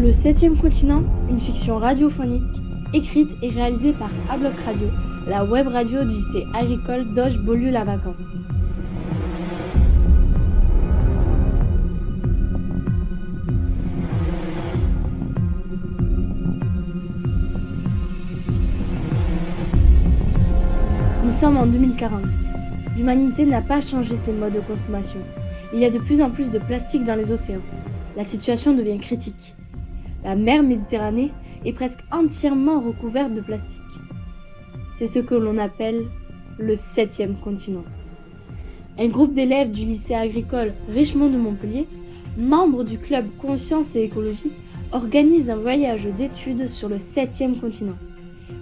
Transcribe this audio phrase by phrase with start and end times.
[0.00, 2.42] Le septième continent, une fiction radiophonique,
[2.94, 4.86] écrite et réalisée par Abloc Radio,
[5.28, 8.14] la web radio du lycée agricole d'Auge Beaulieu-Lavacan.
[21.22, 22.22] Nous sommes en 2040.
[22.96, 25.20] L'humanité n'a pas changé ses modes de consommation.
[25.74, 27.60] Il y a de plus en plus de plastique dans les océans.
[28.16, 29.56] La situation devient critique.
[30.24, 31.32] La mer Méditerranée
[31.64, 33.80] est presque entièrement recouverte de plastique.
[34.92, 36.04] C'est ce que l'on appelle
[36.58, 37.84] le septième continent.
[38.98, 41.86] Un groupe d'élèves du lycée agricole Richemont de Montpellier,
[42.36, 44.52] membres du club Conscience et Écologie,
[44.92, 47.96] organise un voyage d'études sur le septième continent.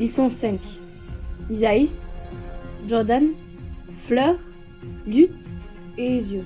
[0.00, 0.60] Ils sont cinq.
[1.50, 2.24] Isaïs,
[2.88, 3.28] Jordan,
[3.94, 4.36] Fleur,
[5.06, 5.60] Lutte
[5.98, 6.42] et Ezio.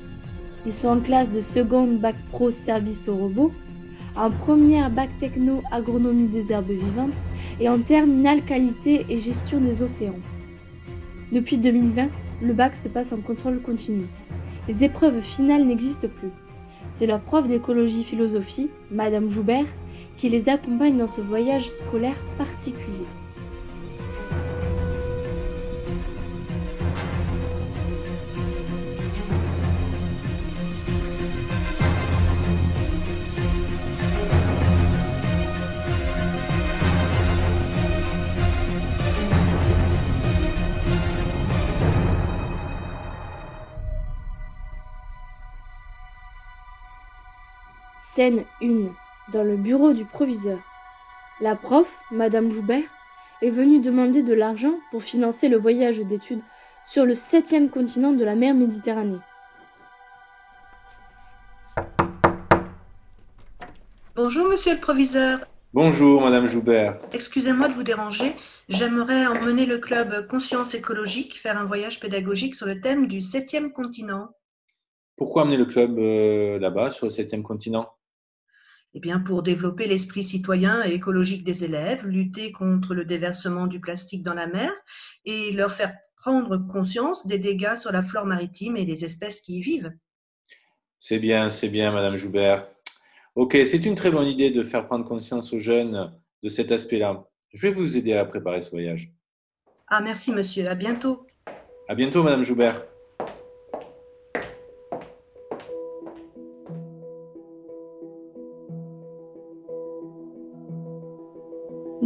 [0.67, 3.53] Ils sont en classe de seconde bac pro service au robot,
[4.19, 7.27] en première bac techno agronomie des herbes vivantes
[7.61, 10.19] et en terminale qualité et gestion des océans.
[11.31, 12.09] Depuis 2020,
[12.43, 14.07] le bac se passe en contrôle continu.
[14.67, 16.31] Les épreuves finales n'existent plus.
[16.91, 19.67] C'est leur prof d'écologie philosophie, Madame Joubert,
[20.17, 23.07] qui les accompagne dans ce voyage scolaire particulier.
[48.19, 48.91] Scène 1.
[49.33, 50.59] Dans le bureau du proviseur.
[51.41, 52.83] La prof, Madame Joubert,
[53.43, 56.41] est venue demander de l'argent pour financer le voyage d'études
[56.85, 59.21] sur le septième continent de la mer Méditerranée.
[64.17, 65.39] Bonjour, monsieur le proviseur.
[65.73, 66.97] Bonjour, Madame Joubert.
[67.13, 68.35] Excusez-moi de vous déranger.
[68.69, 73.71] J'aimerais emmener le club Conscience écologique faire un voyage pédagogique sur le thème du septième
[73.71, 74.31] continent.
[75.15, 77.89] Pourquoi amener le club euh, là-bas, sur le septième continent?
[78.99, 83.79] Eh bien, pour développer l'esprit citoyen et écologique des élèves, lutter contre le déversement du
[83.79, 84.73] plastique dans la mer
[85.25, 89.59] et leur faire prendre conscience des dégâts sur la flore maritime et les espèces qui
[89.59, 89.93] y vivent.
[90.99, 92.67] C'est bien, c'est bien, Madame Joubert.
[93.37, 97.25] Ok, c'est une très bonne idée de faire prendre conscience aux jeunes de cet aspect-là.
[97.55, 99.13] Je vais vous aider à préparer ce voyage.
[99.87, 100.67] Ah, merci, monsieur.
[100.69, 101.25] À bientôt.
[101.89, 102.85] À bientôt, Madame Joubert.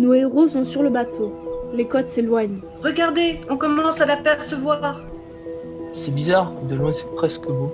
[0.03, 1.33] Nos héros sont sur le bateau.
[1.73, 2.59] Les côtes s'éloignent.
[2.83, 5.01] Regardez, on commence à l'apercevoir.
[5.93, 7.73] C'est bizarre, de loin c'est presque beau.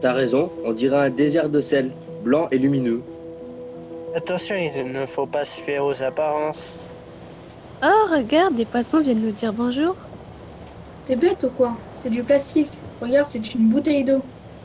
[0.00, 1.92] T'as raison, on dirait un désert de sel,
[2.24, 3.00] blanc et lumineux.
[4.16, 6.82] Attention, il ne faut pas se fier aux apparences.
[7.84, 9.94] Oh, regarde, des poissons viennent nous dire bonjour.
[11.06, 11.76] T'es bête ou quoi?
[12.02, 12.72] C'est du plastique.
[13.00, 14.20] Regarde, c'est une bouteille d'eau.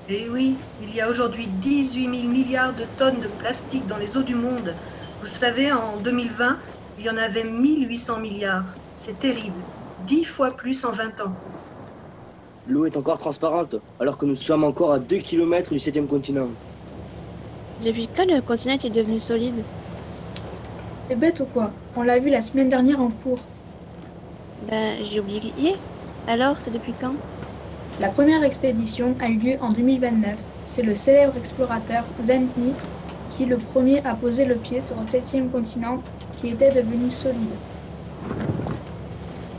[0.09, 4.17] Eh oui, il y a aujourd'hui 18 000 milliards de tonnes de plastique dans les
[4.17, 4.73] eaux du monde.
[5.21, 6.57] Vous savez, en 2020,
[6.99, 8.65] il y en avait 1800 milliards.
[8.93, 9.59] C'est terrible.
[10.07, 11.33] 10 fois plus en 20 ans.
[12.67, 16.49] L'eau est encore transparente, alors que nous sommes encore à 2 km du septième continent.
[17.83, 19.63] Depuis quand le continent est devenu solide?
[21.07, 21.71] T'es bête ou quoi?
[21.95, 23.39] On l'a vu la semaine dernière en cours.
[24.69, 25.75] Ben, j'ai oublié.
[26.27, 27.13] Alors, c'est depuis quand?
[27.99, 30.35] La première expédition a eu lieu en 2029.
[30.63, 32.73] C'est le célèbre explorateur Yi
[33.35, 36.01] qui le premier a posé le pied sur le septième continent
[36.38, 37.50] qui était devenu solide.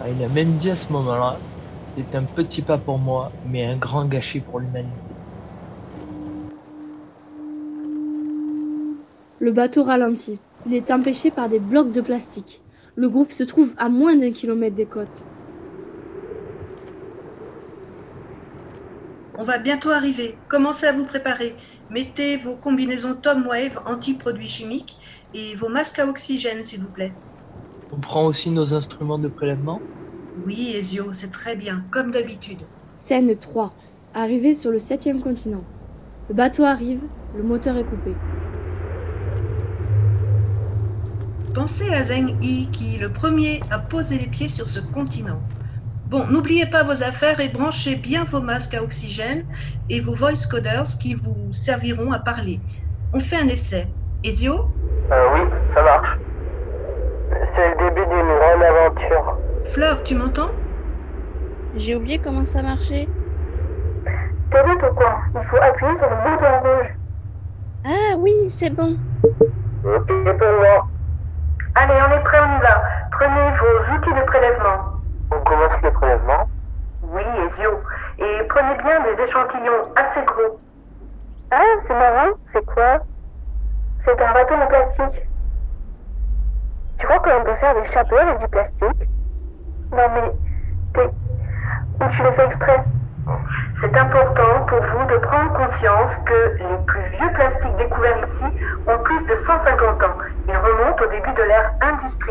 [0.01, 1.37] Ah, il a même dit à ce moment-là,
[1.97, 4.97] c'est un petit pas pour moi, mais un grand gâchis pour l'humanité.
[9.41, 10.41] Le bateau ralentit.
[10.65, 12.63] Il est empêché par des blocs de plastique.
[12.97, 15.27] Le groupe se trouve à moins d'un kilomètre des côtes.
[19.39, 20.35] On va bientôt arriver.
[20.49, 21.55] Commencez à vous préparer.
[21.91, 24.97] Mettez vos combinaisons Tom Wave anti-produits chimiques
[25.35, 27.13] et vos masques à oxygène, s'il vous plaît.
[27.93, 29.81] On prend aussi nos instruments de prélèvement
[30.45, 32.63] Oui, Ezio, c'est très bien, comme d'habitude.
[32.97, 33.73] Scène 3.
[34.15, 35.63] Arrivé sur le septième continent.
[36.29, 37.03] Le bateau arrive,
[37.37, 38.15] le moteur est coupé.
[41.55, 45.41] Pensez à Zheng Yi qui, le premier, a posé les pieds sur ce continent.
[46.09, 49.45] Bon, n'oubliez pas vos affaires et branchez bien vos masques à oxygène
[49.91, 52.61] et vos voice coders qui vous serviront à parler.
[53.13, 53.89] On fait un essai.
[54.23, 54.69] Ezio?
[55.11, 55.41] Euh, oui,
[55.75, 56.19] ça marche.
[57.57, 59.39] C'est le début d'une grande aventure.
[59.73, 60.51] Fleur, tu m'entends?
[61.75, 63.09] J'ai oublié comment ça marchait.
[64.51, 66.91] T'es ou quoi Il faut appuyer sur le bouton rouge.
[67.85, 68.97] Ah oui, c'est bon.
[69.85, 70.89] Ok pour moi.
[71.75, 72.83] Allez, on est prêt, on y va.
[73.11, 74.97] Prenez vos outils de prélèvement.
[75.31, 76.49] On commence les prélèvements
[77.03, 77.81] Oui, Ezio.
[78.19, 78.47] Et
[79.03, 80.61] des échantillons assez gros.
[81.51, 82.33] Ah, c'est marrant.
[82.53, 82.99] C'est quoi?
[84.05, 85.23] C'est un bâton en plastique.
[86.99, 89.09] Tu crois qu'on peut faire des chapeaux avec du plastique?
[89.93, 90.33] Non mais...
[90.95, 91.15] t'es-
[92.01, 92.85] Ou tu le fais exprès?
[93.81, 98.57] C'est important pour vous de prendre conscience que les plus vieux plastiques découverts ici
[98.87, 100.17] ont plus de 150 ans.
[100.49, 102.26] Ils remontent au début de l'ère industrielle.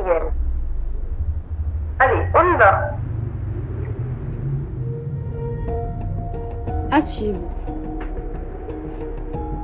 [6.96, 7.42] À suivre.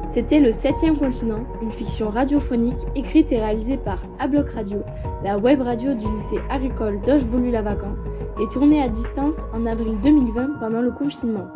[0.10, 4.80] C'était Le Septième Continent, une fiction radiophonique écrite et réalisée par Abloc Radio,
[5.24, 7.96] la web radio du lycée agricole d'Auge-Beaulieu-Lavacan,
[8.42, 11.48] et tournée à distance en avril 2020 pendant le confinement.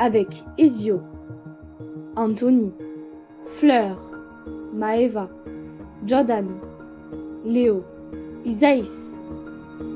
[0.00, 1.00] Avec Ezio,
[2.16, 2.72] Anthony,
[3.44, 3.96] Fleur,
[4.74, 5.28] Maeva,
[6.04, 6.48] Jordan,
[7.44, 7.84] Léo,
[8.44, 9.16] Isaïs,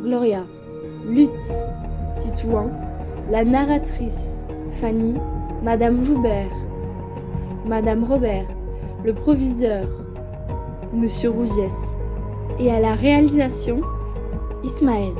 [0.05, 0.45] Gloria,
[1.05, 1.65] Lutz,
[2.21, 2.71] Titouan,
[3.29, 4.45] la narratrice,
[4.81, 5.15] Fanny,
[5.63, 6.51] Madame Joubert,
[7.67, 8.47] Madame Robert,
[9.05, 9.87] le proviseur,
[10.95, 11.99] Monsieur Rougiès,
[12.59, 13.83] et à la réalisation,
[14.65, 15.13] Ismaël.